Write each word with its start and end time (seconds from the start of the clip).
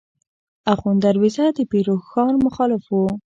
آخوند 0.73 0.99
دروېزه 1.03 1.45
د 1.57 1.59
پیر 1.69 1.85
روښان 1.91 2.33
مخالف 2.45 2.83
و. 2.89 2.93